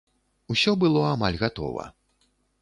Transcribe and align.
Усё 0.53 0.71
было 0.83 1.03
амаль 1.09 1.37
гатова. 1.43 1.85